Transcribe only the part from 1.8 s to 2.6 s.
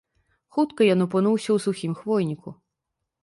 хвойніку.